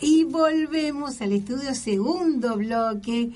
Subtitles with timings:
[0.00, 3.30] Y volvemos al estudio segundo bloque.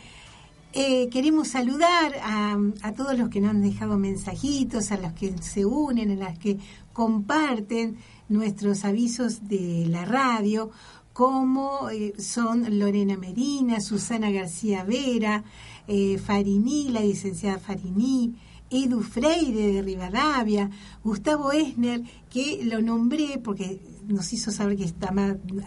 [0.73, 5.65] Eh, queremos saludar a, todos los que nos han dejado mensajitos, a los que se
[5.65, 6.59] unen, a los que
[6.93, 7.97] comparten
[8.29, 10.71] nuestros avisos de la radio,
[11.13, 15.45] como eh, son Lorena Medina, Susana García Vera,
[15.87, 18.35] eh, Farini, la licenciada Farini,
[18.69, 20.71] Edu Freire de Rivadavia,
[21.03, 25.15] Gustavo Esner, que lo nombré porque nos hizo saber que está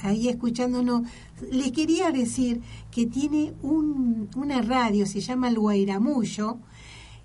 [0.01, 1.03] ahí escuchándonos.
[1.51, 2.59] Le quería decir
[2.91, 6.57] que tiene un, una radio, se llama El Guairamullo,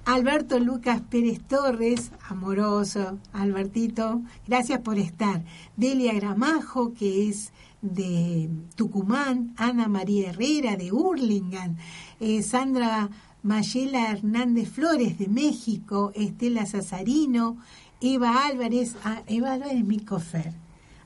[0.08, 5.44] Alberto Lucas Pérez Torres, amoroso, Albertito, gracias por estar.
[5.76, 7.52] Delia Gramajo, que es
[7.82, 11.76] de Tucumán, Ana María Herrera de Hurlingham,
[12.22, 13.10] eh, Sandra
[13.44, 17.58] Mayela Hernández Flores de México, Estela Sazarino,
[18.00, 20.54] Eva Álvarez, ah, Eva Álvarez es mi cofer.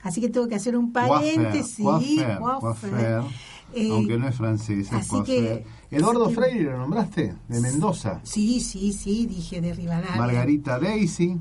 [0.03, 1.83] Así que tengo que hacer un paréntesis.
[3.73, 6.29] Eh, aunque no es francés, es que- Eduardo.
[6.29, 7.35] Freire, ¿lo nombraste?
[7.47, 8.21] De Mendoza.
[8.23, 10.15] Sí, sí, sí, dije de Rivadavia.
[10.15, 11.37] Margarita Daisy.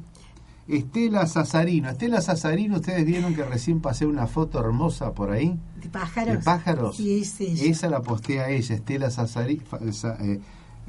[0.69, 1.91] Estela Sazarino.
[1.91, 5.59] Estela Sazarino, ustedes vieron que recién pasé una foto hermosa por ahí.
[5.83, 6.39] ¿De pájaros?
[6.39, 6.97] De pájaros.
[6.97, 7.65] Sí, es ella.
[7.65, 10.41] Esa la postea ella, Estela Sazari- fa- sa- eh,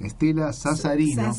[0.07, 1.33] Estela Sazarino.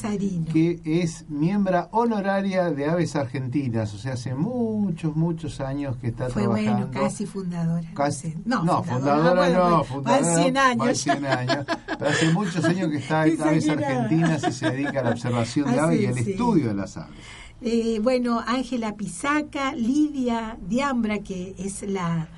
[0.52, 6.28] que es miembro honoraria de Aves Argentinas, o sea, hace muchos, muchos años que está
[6.28, 6.86] Fue trabajando.
[6.88, 7.88] bueno, casi fundadora.
[7.94, 10.42] Casi, no, no, fundadora, bueno, no, fundadora.
[10.42, 10.98] 100 va años.
[10.98, 11.66] 100 años.
[11.98, 13.68] Pero hace muchos años que está en Aves.
[13.68, 16.30] Argentinas y se dedica a la observación de Ah, aves y al sí.
[16.32, 17.16] estudio de las aves.
[17.60, 22.28] Eh, bueno, Ángela Pisaca, Lidia Diambra, que es la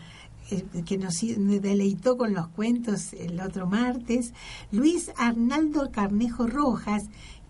[0.84, 4.32] que nos deleitó con los cuentos el otro martes,
[4.72, 7.04] Luis Arnaldo Carnejo Rojas,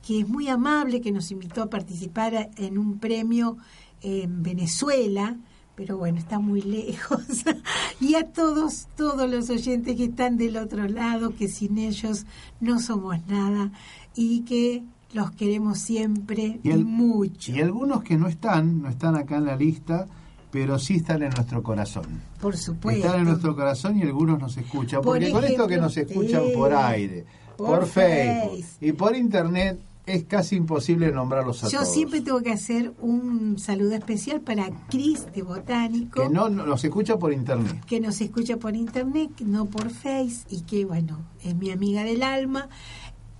[0.07, 3.57] que es muy amable, que nos invitó a participar en un premio
[4.03, 5.37] en Venezuela,
[5.75, 7.45] pero bueno, está muy lejos.
[8.01, 12.27] y a todos, todos los oyentes que están del otro lado, que sin ellos
[12.61, 13.73] no somos nada
[14.15, 14.85] y que
[15.15, 17.53] los queremos siempre y, mucho.
[17.53, 20.07] Y algunos que no están, no están acá en la lista,
[20.55, 22.05] pero sí están en nuestro corazón.
[22.41, 23.05] Por supuesto.
[23.07, 25.03] Están en nuestro corazón y algunos nos escuchan.
[25.03, 27.25] Por Porque con esto que nos escuchan por aire,
[27.57, 28.77] por por, Facebook Face.
[28.87, 31.93] y por Internet, es casi imposible nombrarlos a Yo todos.
[31.93, 36.85] siempre tengo que hacer un saludo especial para Cris de Botánico, Que no no- nos
[36.85, 37.85] escucha por Internet.
[37.87, 42.23] que nos escucha por internet, no por Face, y que, bueno, es mi amiga del
[42.23, 42.69] alma.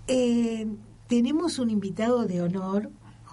[0.09, 0.67] Eh,
[1.07, 2.91] tenemos un invitado de honor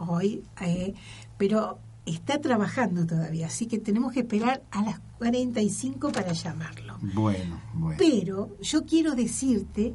[0.08, 0.94] hoy, eh,
[1.40, 6.98] pero está trabajando todavía, así que tenemos que esperar a las 45 para llamarlo.
[7.14, 7.98] Bueno, bueno.
[8.00, 9.94] Pero yo quiero decirte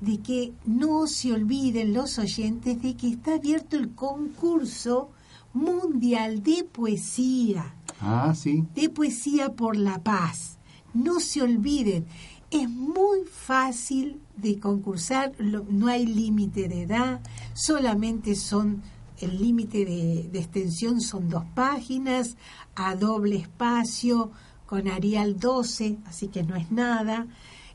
[0.00, 5.10] de que no se olviden los oyentes de que está abierto el concurso
[5.52, 8.64] mundial de poesía, Ah, sí.
[8.74, 10.58] de poesía por la paz.
[10.94, 12.06] No se olviden,
[12.50, 17.20] es muy fácil de concursar, no hay límite de edad,
[17.54, 18.82] solamente son,
[19.20, 22.36] el límite de, extensión son dos páginas,
[22.74, 24.30] a doble espacio,
[24.66, 27.26] con Arial 12, así que no es nada.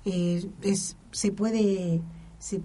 [0.05, 2.01] Eh, es, se puede,
[2.39, 2.61] se-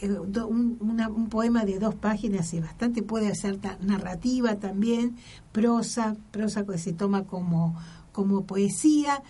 [0.00, 5.16] eh, un, poema de dos páginas es bastante, puede ser narrativa también,
[5.52, 7.74] prosa, prosa que se toma como,
[8.12, 9.22] como poesía,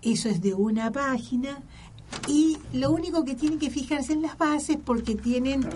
[0.00, 1.62] eso es de una página.
[2.26, 5.68] Y lo único que tienen que fijarse en las bases porque tienen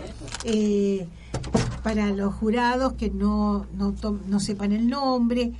[0.44, 1.08] eh,
[1.82, 3.94] para los jurados que no, no,
[4.26, 5.52] no sepan el nombre,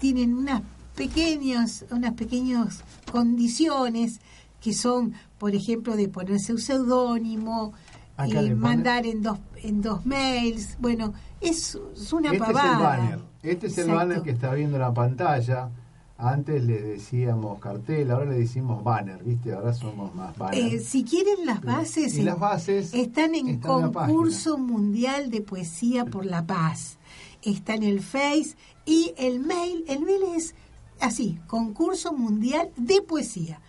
[0.00, 0.62] tienen unas
[0.94, 4.20] pequeñas, unas pequeñas condiciones
[4.60, 7.74] que son, por ejemplo, de ponerse un seudónimo,
[8.18, 10.76] eh, mandar en dos en dos mails.
[10.78, 11.78] Bueno, es,
[12.12, 12.64] una este pavada.
[12.64, 13.18] Es el banner.
[13.42, 15.68] Este es el banner que está viendo la pantalla.
[16.16, 19.52] Antes le decíamos cartel, ahora le decimos banner, ¿viste?
[19.52, 20.74] Ahora somos más banner.
[20.74, 26.46] Eh, si quieren las bases, las bases están en concurso mundial de poesía por la
[26.46, 26.98] paz.
[27.42, 28.54] Está en el Face
[28.86, 30.54] y el mail, el mail es
[31.00, 33.60] así, concurso mundial de poesía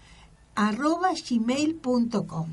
[0.56, 2.48] arroba gmail.com.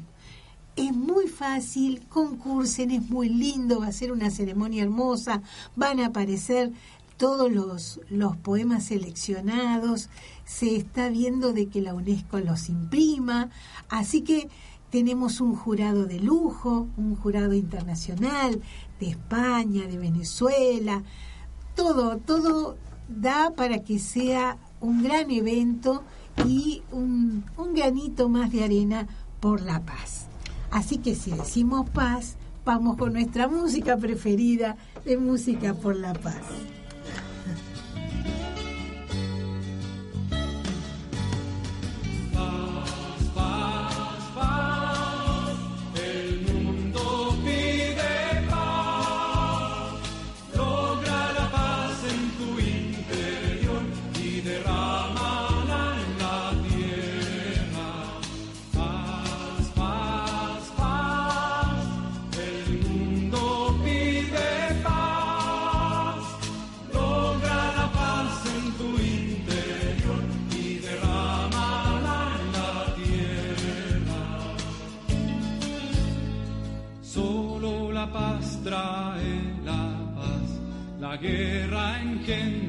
[0.74, 5.42] Es muy fácil, concursen, es muy lindo, va a ser una ceremonia hermosa,
[5.76, 6.72] van a aparecer
[7.16, 10.08] todos los, los poemas seleccionados,
[10.44, 13.50] se está viendo de que la UNESCO los imprima,
[13.88, 14.48] así que
[14.90, 18.60] tenemos un jurado de lujo, un jurado internacional
[19.00, 21.02] de España, de Venezuela,
[21.74, 22.76] todo, todo
[23.08, 26.02] da para que sea un gran evento
[26.46, 29.06] y un, un granito más de arena
[29.40, 30.26] por la paz.
[30.70, 36.42] Así que si decimos paz, vamos con nuestra música preferida de música por la paz.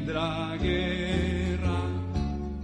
[0.04, 1.80] Engendra guerra.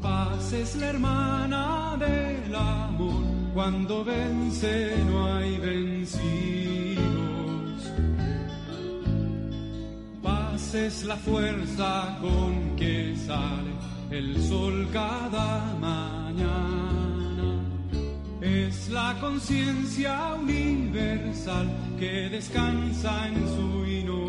[0.01, 7.03] Paz es la hermana del amor, cuando vence no hay vencidos.
[10.21, 13.71] Paz es la fuerza con que sale
[14.11, 16.35] el sol cada mañana.
[18.41, 21.67] Es la conciencia universal
[21.99, 24.28] que descansa en su inocencia.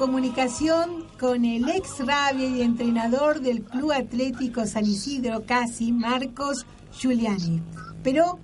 [0.00, 6.64] Comunicación con el ex rabia y entrenador del Club Atlético San Isidro Casi, Marcos
[6.98, 7.60] Giuliani.
[8.02, 8.38] Pero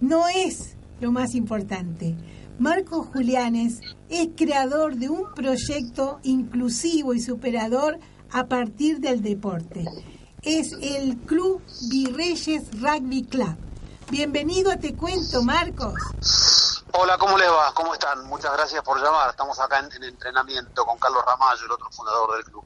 [0.00, 2.14] no es lo más importante.
[2.60, 7.98] Marcos Julianes es creador de un proyecto inclusivo y superador
[8.30, 9.84] a partir del deporte.
[10.42, 13.56] Es el Club Virreyes Rugby Club.
[14.12, 15.96] Bienvenido a Te Cuento, Marcos.
[16.92, 17.72] Hola, ¿cómo les va?
[17.74, 18.24] ¿Cómo están?
[18.26, 19.30] Muchas gracias por llamar.
[19.30, 22.64] Estamos acá en, entrenamiento con Carlos Ramallo, el otro fundador del club.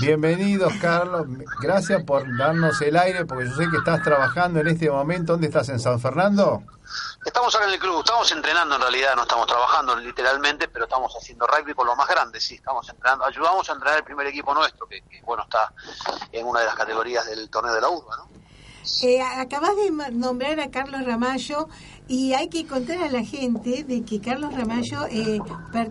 [0.00, 1.26] Bienvenidos, Carlos.
[1.60, 5.32] Gracias por darnos el aire, porque yo sé que estás trabajando en este momento.
[5.32, 5.68] ¿Dónde estás?
[5.68, 6.62] ¿En San Fernando?
[7.24, 11.14] Estamos acá en el club, estamos entrenando en realidad, no estamos trabajando literalmente, pero estamos
[11.14, 14.54] haciendo rugby con lo más grande, sí, estamos entrenando, ayudamos a entrenar el primer equipo
[14.54, 15.72] nuestro, que, bueno, está
[16.32, 18.40] en una de las categorías del torneo de la urba, ¿no?
[19.02, 21.68] Eh, acabas de nombrar a Carlos Ramallo
[22.10, 25.38] y hay que contar a la gente de que Carlos Ramallo eh,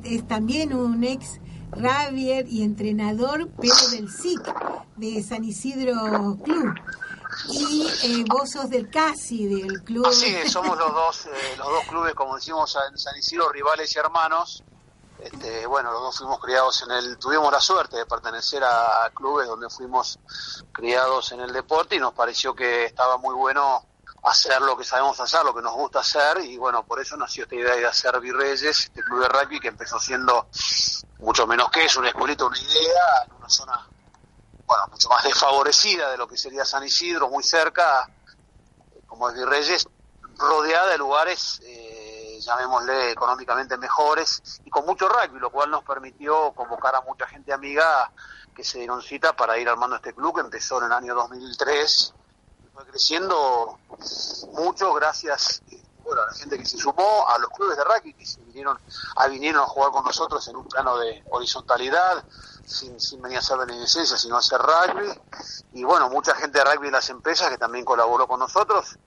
[0.03, 1.39] es también un ex
[1.71, 4.41] Ravier y entrenador, pero del SIC,
[4.97, 6.73] de San Isidro Club.
[7.47, 10.07] Y eh, vos sos del CASI, del club.
[10.07, 13.99] Así somos los dos, eh, los dos clubes, como decimos en San Isidro, rivales y
[13.99, 14.61] hermanos.
[15.19, 19.47] Este, bueno, los dos fuimos criados en el, tuvimos la suerte de pertenecer a clubes
[19.47, 20.19] donde fuimos
[20.73, 23.85] criados en el deporte y nos pareció que estaba muy bueno
[24.23, 27.43] hacer lo que sabemos hacer, lo que nos gusta hacer, y bueno, por eso nació
[27.43, 30.47] esta idea de hacer Virreyes, este club de rugby que empezó siendo
[31.19, 33.87] mucho menos que eso, una escuelita, una idea, en una zona,
[34.65, 38.09] bueno, mucho más desfavorecida de lo que sería San Isidro, muy cerca,
[39.07, 39.87] como es Virreyes,
[40.37, 41.99] rodeada de lugares eh,
[42.39, 47.53] llamémosle económicamente mejores y con mucho rugby, lo cual nos permitió convocar a mucha gente
[47.53, 48.11] amiga
[48.55, 52.13] que se dieron cita para ir armando este club que empezó en el año 2003
[52.15, 52.18] y
[52.85, 53.77] creciendo
[54.53, 55.61] mucho gracias
[56.03, 58.79] bueno, a la gente que se sumó, a los clubes de rugby que se vinieron
[59.15, 62.23] a, vinieron a jugar con nosotros en un plano de horizontalidad,
[62.65, 65.07] sin, sin venir a hacer beneficencia, sino a hacer rugby.
[65.73, 68.97] Y bueno, mucha gente de rugby en las empresas que también colaboró con nosotros,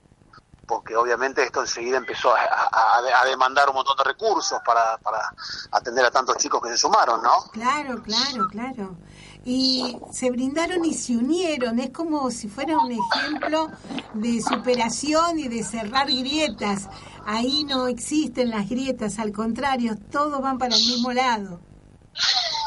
[0.65, 5.33] porque obviamente esto enseguida empezó a, demandar un montón de recursos para, para
[5.71, 7.51] atender a tantos chicos que se sumaron, ¿no?
[7.51, 8.95] Claro, claro, claro
[9.45, 11.79] y se brindaron y se unieron.
[11.79, 13.69] Es como si fuera un ejemplo
[14.13, 16.89] de superación y de cerrar grietas.
[17.25, 21.59] Ahí no existen las grietas, al contrario, todos van para el mismo lado.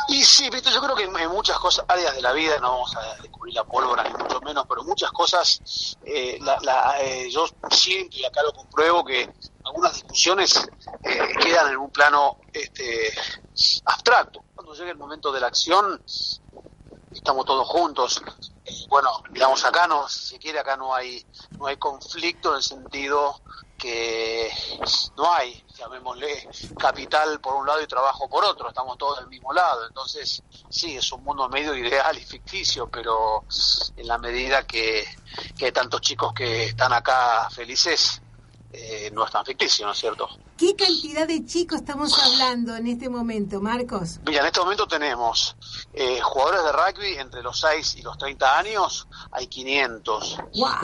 [0.08, 3.22] Y sí, yo creo que en muchas cosas, áreas de la vida, no vamos a
[3.22, 8.24] descubrir la pólvora ni mucho menos, pero muchas cosas, eh, la, eh, yo siento y
[8.24, 9.28] acá lo compruebo que
[9.64, 10.64] algunas discusiones
[11.02, 13.12] eh, quedan en un plano este,
[13.84, 14.44] abstracto.
[14.54, 16.00] Cuando llega el momento de la acción,
[17.16, 18.22] estamos todos juntos.
[18.88, 21.24] bueno, digamos acá no, si se quiere acá no hay
[21.58, 23.40] no hay conflicto en el sentido
[23.76, 24.50] que
[25.16, 29.52] no hay, llamémosle, capital por un lado y trabajo por otro, estamos todos del mismo
[29.52, 29.86] lado.
[29.86, 33.44] Entonces, sí, es un mundo medio ideal y ficticio, pero
[33.96, 35.04] en la medida que,
[35.56, 38.22] que hay tantos chicos que están acá felices,
[38.78, 40.28] eh, no es tan ficticio, ¿no es cierto?
[40.58, 44.20] ¿Qué cantidad de chicos estamos hablando en este momento, Marcos?
[44.26, 45.56] Mira, en este momento tenemos
[45.94, 50.38] eh, jugadores de rugby entre los 6 y los 30 años, hay 500.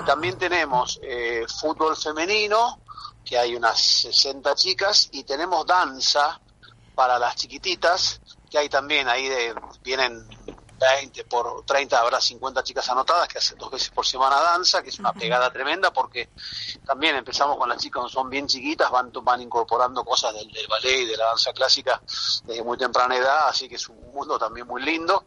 [0.07, 2.81] También tenemos eh, fútbol femenino,
[3.25, 6.41] que hay unas 60 chicas, y tenemos danza
[6.95, 8.21] para las chiquititas,
[8.51, 10.27] que hay también ahí de, vienen
[10.83, 14.91] 20 por 30 habrá 50 chicas anotadas que hacen dos veces por semana danza, que
[14.91, 16.31] es una pegada tremenda porque
[16.85, 21.07] también empezamos con las chicas son bien chiquitas, van, van incorporando cosas del, ballet y
[21.07, 22.01] de la danza clásica
[22.45, 25.25] desde muy temprana edad, así que es un mundo también muy lindo.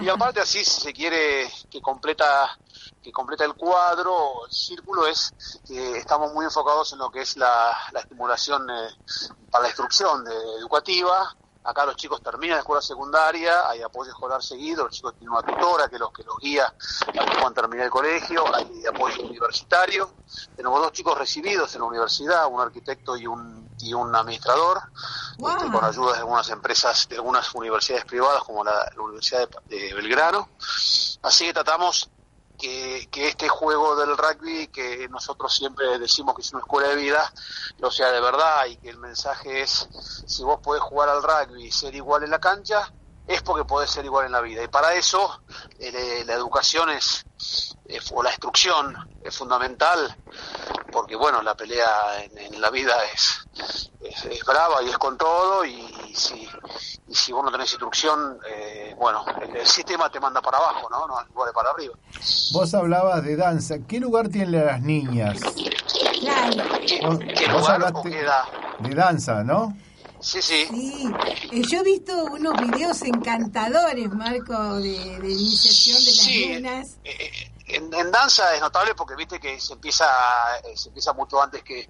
[0.00, 2.58] Y aparte así, si se quiere que completa
[3.02, 5.32] que completa el cuadro, el círculo es
[5.66, 8.88] que estamos muy enfocados en lo que es la, estimulación eh,
[9.50, 10.24] para la instrucción
[10.58, 11.36] educativa,
[11.68, 15.42] Acá los chicos terminan la escuela secundaria, hay apoyo escolar seguido, los chicos tienen una
[15.42, 16.74] tutora que los que los guía
[17.12, 20.10] puedan terminar el colegio, hay apoyo universitario.
[20.56, 24.80] Tenemos dos chicos recibidos en la universidad, un arquitecto y un, y un administrador,
[25.32, 30.48] este, con ayuda de algunas empresas, de algunas universidades privadas como la, Universidad de Belgrano.
[31.20, 32.08] Así que tratamos
[32.58, 37.32] que, este juego del rugby, que nosotros siempre decimos que es una escuela de vida,
[37.78, 39.88] lo sea de verdad y que el mensaje es,
[40.26, 42.92] si vos podés jugar al rugby y ser igual en la cancha,
[43.28, 44.64] es porque podés ser igual en la vida.
[44.64, 45.42] Y para eso
[45.78, 47.26] eh, la educación es,
[48.12, 50.16] o la instrucción es fundamental,
[50.90, 56.14] porque bueno, la pelea en, la vida es, es, brava y es con todo, y,
[56.14, 56.48] si,
[57.06, 61.06] y si vos no tenés instrucción, eh, bueno, el, sistema te manda para abajo, ¿no?
[61.06, 61.94] No igual para arriba.
[62.52, 65.38] Vos hablabas de danza, ¿qué lugar tienen las niñas?
[67.34, 67.92] ¿Qué, lugar
[68.80, 69.76] de danza, ¿no?
[70.20, 70.66] Sí, sí.
[70.68, 71.10] Sí,
[71.52, 77.30] eh, yo he visto unos videos encantadores, Marco, de, de iniciación de las sí, eh,
[77.30, 80.06] eh, en, danza es notable porque viste que se empieza
[80.74, 81.88] se empieza mucho antes que,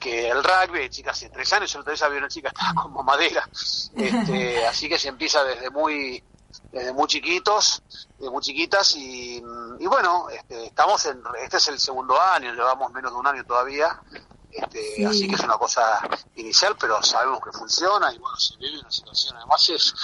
[0.00, 3.48] que el rugby, chicas de tres años, yo vez había una chica estaba como madera,
[3.94, 6.22] este, así que se empieza desde muy
[6.72, 7.82] desde muy chiquitos,
[8.18, 9.42] de muy chiquitas y,
[9.78, 13.44] y bueno, este, estamos en, este es el segundo año, llevamos menos de un año
[13.44, 14.00] todavía,
[14.56, 16.00] este, Así que es una cosa
[16.36, 19.36] inicial, pero sabemos que funciona y bueno, se vive una situación.
[19.36, 19.94] Además es,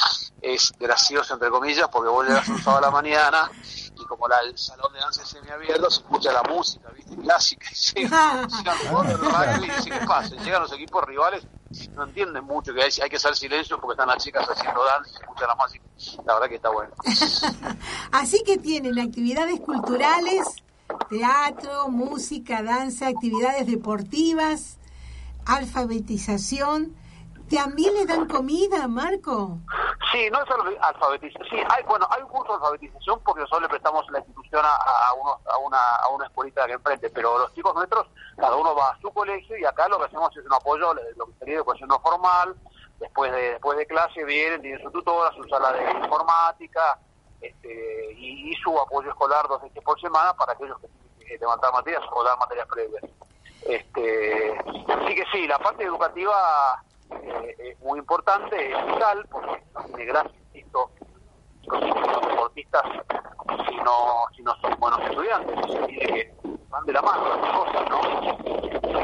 [0.40, 3.50] es gracioso, entre comillas, porque vos llegas un sábado a la mañana
[3.97, 7.16] y como la, el salón de danza es semiabierto, se escucha la música, ¿viste?
[7.16, 7.66] Clásica.
[7.71, 8.42] Y llegan,
[9.66, 10.35] los y ¿qué pasa?
[10.37, 11.47] Llegan los equipos rivales,
[11.94, 15.11] no entienden mucho, que hay, hay que hacer silencio porque están las chicas haciendo danza
[15.11, 15.85] y se escucha la música.
[16.26, 16.92] La verdad que está bueno.
[18.12, 20.62] Así que tienen actividades culturales
[21.12, 24.78] teatro, música, danza, actividades deportivas,
[25.47, 26.97] alfabetización.
[27.54, 29.59] ¿También le dan comida, Marco?
[30.11, 30.49] Sí, no es
[30.81, 31.49] alfabetización.
[31.50, 35.12] Sí, hay, bueno, hay un curso de alfabetización porque nosotros le prestamos la institución a,
[35.21, 38.07] unos, a, una, a una escuelita que enfrente, pero los chicos nuestros,
[38.38, 41.26] cada uno va a su colegio y acá lo que hacemos es un apoyo, lo
[41.26, 42.57] que sería educación no formal,
[42.99, 46.99] después de, después de clase vienen, tienen su tutora, su sala de informática,
[47.42, 51.01] este, y, su apoyo escolar dos veces por semana para aquellos que tienen
[51.38, 53.04] levantar materias o dar materias previas.
[53.62, 54.58] Este,
[54.88, 60.04] así que sí, la parte educativa eh, es muy importante, es vital, porque no tiene
[60.06, 60.90] gracia, insisto,
[61.66, 62.82] los deportistas
[63.68, 66.34] si no, si no son buenos estudiantes, se que
[66.68, 68.00] van de la mano las cosas, ¿no?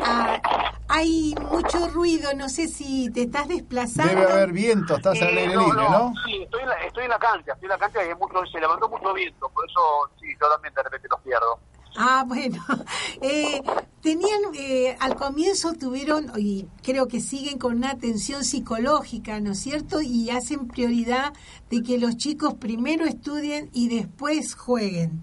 [0.04, 0.40] Ah,
[0.88, 4.14] hay mucho ruido, no sé si te estás desplazando.
[4.14, 6.12] Debe haber viento, estás al aire libre, ¿no?
[6.24, 8.46] Sí, estoy en, la, estoy en la cancha, estoy en la cancha y hay mucho,
[8.46, 11.58] se levantó mucho viento, por eso sí, yo también de repente los pierdo.
[11.98, 12.64] Ah, bueno.
[13.20, 13.62] Eh,
[14.00, 19.58] tenían, eh, al comienzo tuvieron, y creo que siguen con una atención psicológica, ¿no es
[19.58, 20.00] cierto?
[20.00, 21.32] Y hacen prioridad
[21.68, 25.20] de que los chicos primero estudien y después jueguen.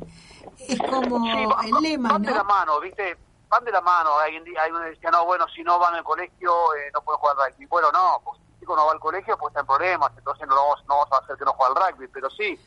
[0.68, 1.26] Es como
[1.64, 3.18] el lema, van de la mano, ¿viste?
[3.48, 4.18] Van de la mano.
[4.20, 7.20] Hay, hay uno que decía, no, bueno, si no van al colegio, eh, no pueden
[7.22, 7.66] jugar rugby.
[7.68, 10.46] Bueno, no, pues si el chico no va al colegio, pues está en problemas, entonces
[10.50, 12.08] no, vamos, no vamos a hacer que no juegue al rugby.
[12.10, 12.60] Pero sí,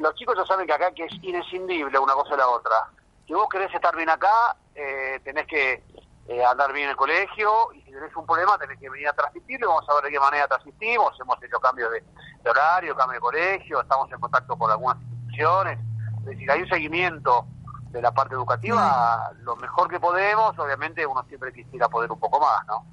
[0.00, 2.90] los chicos ya saben que acá que es inescindible una cosa y la otra
[3.26, 5.82] si vos querés estar bien acá, eh, tenés que
[6.26, 9.12] eh, andar bien en el colegio y si tenés un problema tenés que venir a
[9.12, 11.18] transmitirlo vamos a ver de qué manera transmitimos.
[11.20, 12.02] Hemos hecho cambios de,
[12.48, 15.78] horario, cambio de colegio, estamos en contacto con algunas instituciones.
[16.20, 17.46] Es decir, hay un seguimiento
[17.90, 20.58] de la parte educativa lo mejor que podemos.
[20.58, 22.84] Obviamente uno siempre quisiera poder un poco más, ¿no?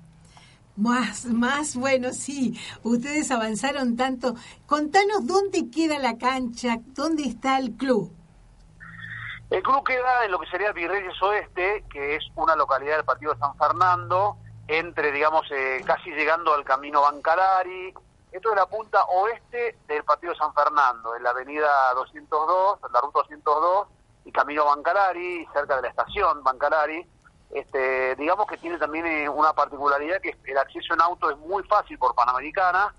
[0.78, 4.36] Más, más, bueno, sí, ustedes avanzaron tanto.
[4.66, 8.21] Contanos dónde queda la cancha, dónde está el club.
[9.52, 13.34] El club queda en lo que sería Virreyes Oeste, que es una localidad del partido
[13.34, 17.94] de San Fernando, entre, digamos, eh, casi llegando al camino Bancalari.
[18.32, 23.02] Esto es la punta oeste del partido de San Fernando, en la avenida 202, la
[23.02, 23.88] ruta 202,
[24.24, 27.06] y camino Bancalari, cerca de la estación Bancalari.
[27.50, 31.62] Este, digamos que tiene también eh, una particularidad que el acceso en auto es muy
[31.64, 32.96] fácil por Panamericana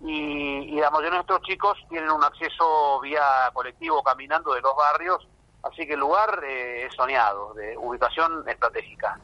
[0.00, 4.74] y, y la mayoría de nuestros chicos tienen un acceso vía colectivo caminando de los
[4.74, 5.28] barrios
[5.62, 9.18] Así que el lugar eh, es soñado, de ubicación estratégica.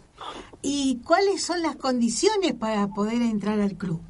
[0.62, 4.00] ¿Y cuáles son las condiciones para poder entrar al club?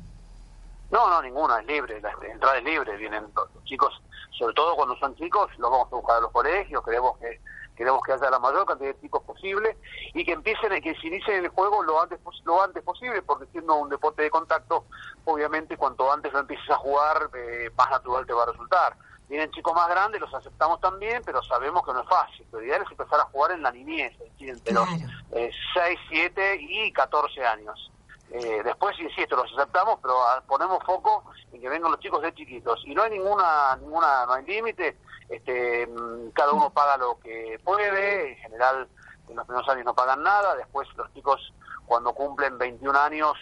[0.90, 3.92] No, no, ninguna, es libre, la entrada es libre, vienen los chicos,
[4.38, 7.40] sobre todo cuando son chicos, los vamos a buscar a los colegios, queremos que
[7.76, 9.76] queremos que haya la mayor cantidad de chicos posible
[10.14, 13.75] y que empiecen, que se inicien el juego lo antes lo antes posible, porque siendo
[13.75, 14.87] un deporte de contacto,
[15.26, 18.97] obviamente cuanto antes lo empieces a jugar, eh, más natural te va a resultar
[19.28, 22.47] Vienen chicos más grandes, los aceptamos también, pero sabemos que no es fácil.
[22.52, 24.88] Lo ideal es empezar a jugar en la niñez, entre los
[25.30, 27.91] 6, 7 y 14 años.
[28.30, 32.82] Eh, después, insisto, los aceptamos, pero ponemos foco en que vengan los chicos de chiquitos.
[32.84, 34.97] Y no hay ninguna, ninguna no hay límite.
[35.28, 38.32] Este, mm, cada uno paga lo que puede.
[38.32, 38.89] En general,
[39.28, 40.54] en los primeros años no pagan nada.
[40.56, 41.52] Después, los chicos,
[41.86, 43.36] cuando cumplen 21 años,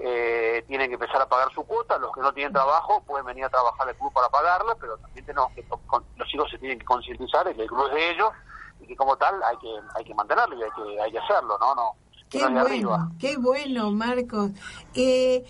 [0.00, 3.44] eh, tienen que empezar a pagar su cuota, los que no tienen trabajo pueden venir
[3.44, 5.64] a trabajar al club para pagarla, pero también tenemos que,
[6.16, 8.30] los chicos se tienen que concientizar de que el club es de ellos
[8.80, 11.58] y que como tal hay que hay que mantenerlo y hay que, hay que hacerlo,
[11.58, 11.74] ¿no?
[11.74, 11.94] no
[12.28, 14.50] qué bueno, qué bueno, Marcos.
[14.94, 15.44] Eh,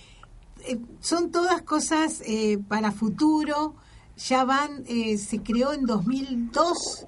[0.60, 3.74] eh, son todas cosas eh, para futuro.
[4.16, 7.06] Ya van, se creó en 2002.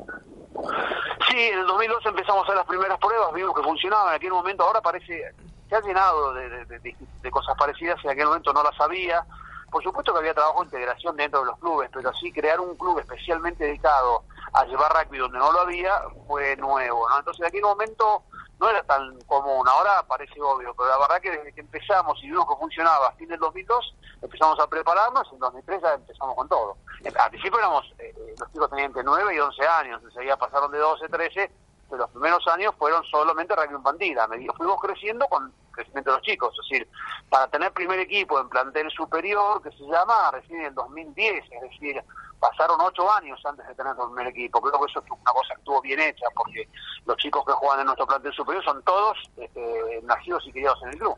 [1.29, 4.31] Sí, en el 2002 empezamos a hacer las primeras pruebas, vimos que funcionaba en aquel
[4.31, 4.63] momento.
[4.63, 5.35] Ahora parece
[5.71, 9.25] se ha llenado de, cosas parecidas y en aquel momento no las sabía.
[9.71, 12.77] Por supuesto que había trabajo de integración dentro de los clubes, pero sí crear un
[12.77, 15.93] club especialmente dedicado a llevar rugby donde no lo había
[16.27, 17.19] fue nuevo, ¿no?
[17.19, 18.25] Entonces en aquel momento
[18.59, 22.27] no era tan común, ahora parece obvio, pero la verdad que desde que empezamos y
[22.27, 26.35] vimos que funcionaba a fin del 2002, empezamos a prepararnos y en 2003 ya empezamos
[26.35, 26.77] con todo.
[27.17, 30.73] Al principio éramos, eh, eh, los chicos tenían entre 9 y 11 años, enseguida pasaron
[30.73, 31.51] de 12, 13
[31.97, 34.19] los primeros años fueron solamente rugby infantil.
[34.19, 36.55] A medida fuimos creciendo con crecimiento de los chicos.
[36.59, 36.89] Es decir,
[37.29, 41.61] para tener primer equipo en plantel superior, que se llama, recién en el 2010, es
[41.63, 42.03] decir,
[42.39, 44.61] pasaron ocho años antes de tener el primer equipo.
[44.61, 46.69] Creo que eso es una cosa que estuvo bien hecha, porque
[47.07, 50.89] los chicos que juegan en nuestro plantel superior son todos este, nacidos y criados en
[50.91, 51.17] el club.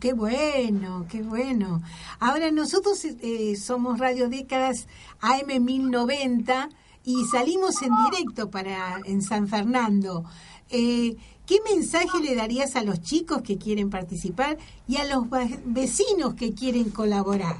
[0.00, 1.80] Qué bueno, qué bueno.
[2.20, 4.86] Ahora nosotros eh, somos Radio Décadas
[5.22, 6.68] AM 1090
[7.04, 10.24] y salimos en directo para en San Fernando.
[10.70, 15.24] Eh, ¿Qué mensaje le darías a los chicos que quieren participar y a los
[15.64, 17.56] vecinos que quieren colaborar?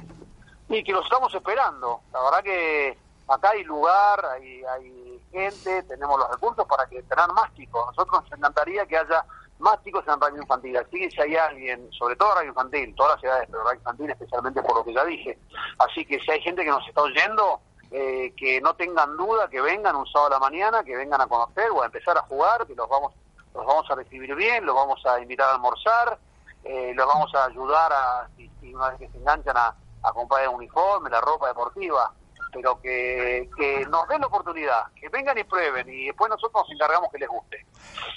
[0.69, 2.01] Y que los estamos esperando.
[2.13, 2.97] La verdad que
[3.27, 7.83] acá hay lugar, hay, hay gente, tenemos los recursos para que tengan más chicos.
[7.87, 9.25] Nosotros nos encantaría que haya
[9.59, 10.77] más chicos en radio infantil.
[10.77, 14.09] Así que si hay alguien, sobre todo radio infantil, todas las ciudades, pero radio infantil
[14.11, 15.37] especialmente por lo que ya dije.
[15.79, 17.59] Así que si hay gente que nos está oyendo,
[17.91, 21.27] eh, que no tengan duda, que vengan un sábado a la mañana, que vengan a
[21.27, 23.13] conocer o a empezar a jugar, que los vamos,
[23.55, 26.19] los vamos a recibir bien, los vamos a invitar a almorzar,
[26.63, 29.75] eh, los vamos a ayudar a, si, una vez que se enganchan a,
[30.13, 32.13] comprar el uniforme, la ropa deportiva,
[32.53, 36.71] pero que, que nos den la oportunidad, que vengan y prueben y después nosotros nos
[36.71, 37.65] encargamos que les guste.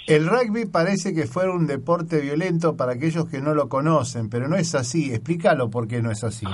[0.07, 4.47] El rugby parece que fuera un deporte violento para aquellos que no lo conocen, pero
[4.47, 5.13] no es así.
[5.13, 6.45] Explícalo por qué no es así.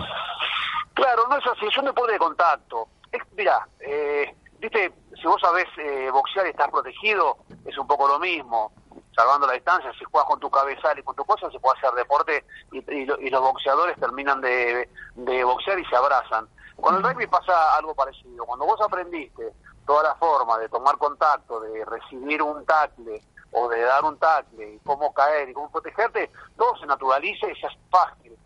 [0.94, 2.88] Claro, no es así, es un deporte de contacto
[3.36, 8.20] mira, eh, viste, si vos sabés eh, boxear y estás protegido, es un poco lo
[8.20, 8.72] mismo.
[9.16, 11.92] salvando la distancia, si juegas con tu cabezal y con tu cosa, se puede hacer
[11.94, 14.88] deporte y, y, los boxeadores terminan de,
[15.44, 16.48] boxear y se abrazan.
[16.80, 18.46] Con el rugby pasa algo parecido.
[18.46, 19.52] Cuando vos aprendiste
[19.86, 24.76] toda la forma de tomar contacto, de recibir un tackle o de dar un tackle,
[24.76, 28.38] y cómo caer y cómo protegerte, todo se naturaliza y se hace fácil.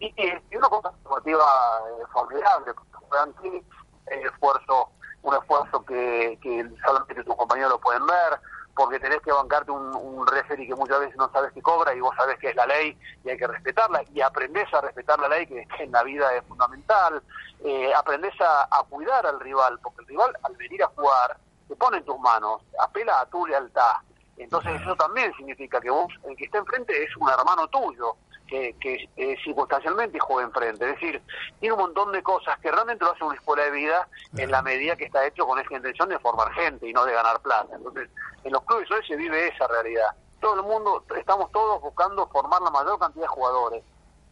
[0.00, 3.62] Y, y una cosa eh, formidable, porque
[4.10, 4.90] esfuerzo,
[5.22, 8.40] un esfuerzo que, que solamente tus compañeros lo pueden ver,
[8.74, 12.00] porque tenés que bancarte un, un referee que muchas veces no sabes qué cobra y
[12.00, 15.28] vos sabés que es la ley y hay que respetarla y aprendés a respetar la
[15.28, 17.22] ley que, en la vida es fundamental,
[17.64, 21.36] eh, aprendés a, cuidar al rival, porque el rival al venir a jugar
[21.68, 23.96] te pone en tus manos, apela a tu lealtad.
[24.36, 28.16] Entonces eso también significa que vos, el que está enfrente es un hermano tuyo
[28.50, 30.84] que, que eh, circunstancialmente juega enfrente.
[30.84, 31.22] Es decir,
[31.60, 34.60] tiene un montón de cosas que realmente lo hace una escuela de vida en la
[34.60, 37.74] medida que está hecho con esa intención de formar gente y no de ganar plata.
[37.74, 38.10] Entonces,
[38.42, 40.10] en los clubes hoy se vive esa realidad.
[40.40, 43.84] Todo el mundo, estamos todos buscando formar la mayor cantidad de jugadores.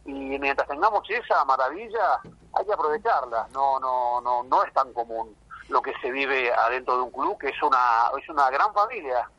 [0.05, 2.19] Y mientras tengamos esa maravilla,
[2.53, 3.47] hay que aprovecharla.
[3.53, 5.35] No, no, no, no es tan común
[5.69, 9.29] lo que se vive adentro de un club, que es una, es una gran familia.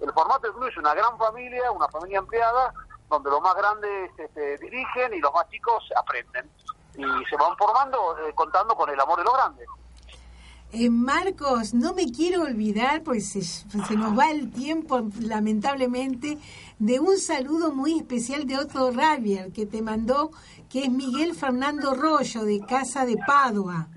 [0.00, 2.74] el formato del club es una gran familia, una familia empleada,
[3.12, 6.50] donde los más grandes este, dirigen y los más chicos aprenden.
[6.96, 9.68] Y se van formando eh, contando con el amor de los grandes.
[10.72, 16.38] Eh, Marcos, no me quiero olvidar, pues se, se, nos va el tiempo, lamentablemente,
[16.78, 20.30] de un saludo muy especial de otro Ravier que te mandó,
[20.70, 23.88] que es Miguel Fernando Rollo, de Casa de Padua.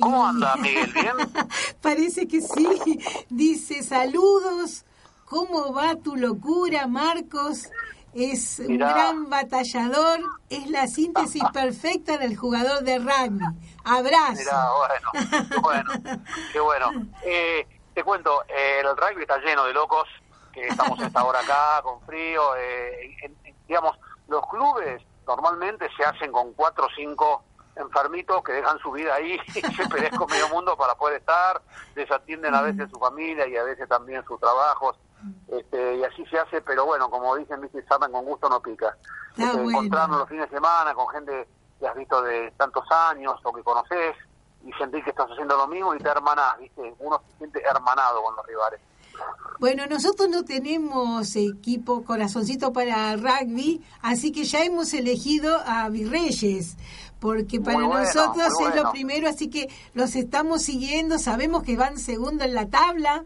[0.00, 0.90] ¿Cómo anda, Miguel?
[0.94, 1.12] ¿Bien?
[1.82, 2.98] Parece que sí.
[3.28, 4.86] Dice, saludos,
[5.26, 7.68] ¿cómo va tu locura, Marcos?
[8.14, 13.44] Es un gran batallador, es la síntesis perfecta del jugador de rugby.
[13.84, 14.38] Abrazo.
[14.38, 14.66] Mirá,
[15.60, 15.92] bueno, bueno,
[16.52, 16.90] qué bueno.
[17.24, 20.08] Eh, te cuento, el rugby está lleno de locos,
[20.52, 22.54] que estamos hasta ahora acá con frío.
[22.56, 23.16] Eh,
[23.66, 23.98] digamos,
[24.28, 27.42] los clubes normalmente se hacen con cuatro o cinco
[27.76, 31.60] enfermitos que dejan su vida ahí y se pelean con medio mundo para poder estar,
[31.94, 34.96] desatienden a veces su familia y a veces también sus trabajos
[35.48, 38.96] este, y así se hace, pero bueno, como dicen, viste, saben con gusto no pica.
[39.36, 41.48] Este, encontrarnos los fines de semana con gente
[41.80, 44.16] que has visto de tantos años o que conoces
[44.64, 48.22] y sentir que estás haciendo lo mismo y te hermanás, viste, uno se siente hermanado
[48.22, 48.80] con los rivales.
[49.60, 56.76] Bueno, nosotros no tenemos equipo corazoncito para rugby, así que ya hemos elegido a Virreyes,
[57.20, 62.44] porque para nosotros es lo primero, así que los estamos siguiendo, sabemos que van segundo
[62.44, 63.24] en la tabla,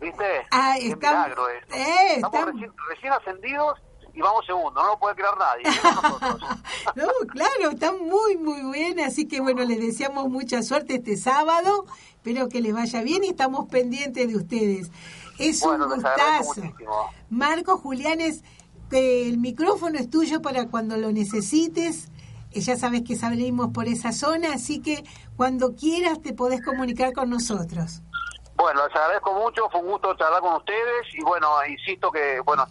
[0.00, 0.24] ¿Viste?
[0.50, 1.74] Ah, milagro esto.
[1.74, 2.46] Eh, estamos
[2.88, 3.78] recién, ascendidos
[4.12, 5.64] y vamos segundo, no lo puede creer nadie.
[6.96, 11.84] no, claro, están muy, muy bien, así que bueno, les deseamos mucha suerte este sábado,
[12.10, 14.90] espero que les vaya bien y estamos pendientes de ustedes.
[15.38, 16.62] Es un gustazo.
[17.28, 18.42] Marco Julianes,
[18.90, 22.08] el micrófono es tuyo para cuando lo necesites.
[22.52, 25.04] Eh, ya sabes que salimos por esa zona, así que
[25.36, 28.02] cuando quieras te podés comunicar con nosotros.
[28.56, 32.66] Bueno, les agradezco mucho, fue un gusto charlar con ustedes y bueno, insisto que, bueno,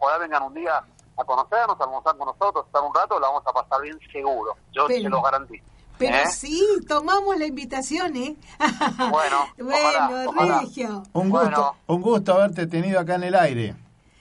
[0.00, 0.82] ojalá vengan un día
[1.16, 4.56] a conocernos, a almorzar con nosotros, estar un rato, la vamos a pasar bien seguro,
[4.72, 5.64] yo se lo garantizo.
[5.98, 6.26] Pero ¿Eh?
[6.30, 8.34] sí, tomamos la invitación, ¿eh?
[9.10, 11.02] Bueno, bueno Regio.
[11.12, 13.74] Un gusto, un gusto haberte tenido acá en el aire.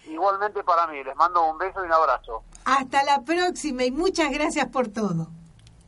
[0.06, 2.44] Igualmente para mí, les mando un beso y un abrazo.
[2.66, 5.28] Hasta la próxima y muchas gracias por todo.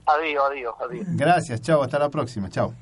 [0.05, 1.05] Adiós, adiós, adiós.
[1.10, 2.73] Gracias, chao, hasta la próxima, chao.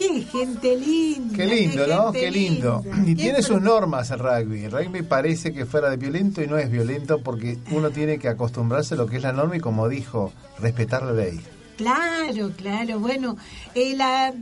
[0.00, 1.36] Qué gente linda.
[1.36, 2.10] Qué lindo, ¿no?
[2.10, 2.82] Qué lindo.
[3.04, 4.64] Y tiene sus normas el rugby.
[4.64, 8.28] El rugby parece que fuera de violento y no es violento porque uno tiene que
[8.28, 11.38] acostumbrarse a lo que es la norma y como dijo, respetar la ley.
[11.76, 12.98] Claro, claro.
[12.98, 13.36] Bueno,
[13.74, 14.32] eh, la,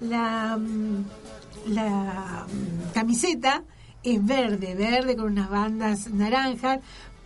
[0.00, 1.04] la, mm,
[1.66, 3.64] la mm, camiseta
[4.02, 6.80] es verde, verde con unas bandas naranjas,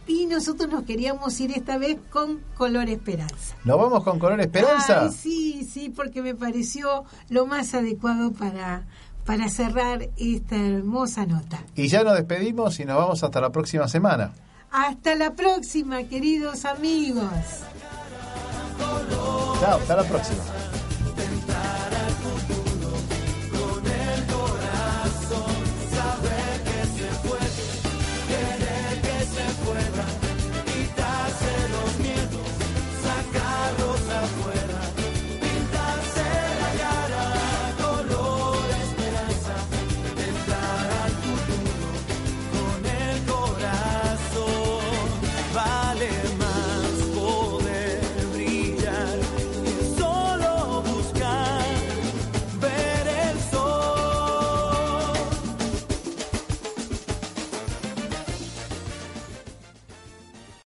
[0.07, 3.57] y nosotros nos queríamos ir esta vez con Color Esperanza.
[3.65, 5.11] ¿Nos vamos con Color Esperanza?
[5.11, 8.87] sí, sí, porque me pareció lo más adecuado para,
[9.25, 11.63] para cerrar esta hermosa nota.
[11.75, 14.33] Y ya nos despedimos y nos vamos hasta la próxima semana.
[14.71, 17.31] Hasta la próxima, queridos amigos.
[19.61, 20.43] Chao, hasta la próxima.